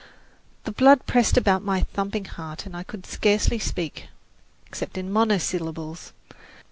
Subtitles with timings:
[0.63, 4.07] The blood pressed about my thumping heart, and I could scarcely speak,
[4.65, 6.11] except in monosyllables.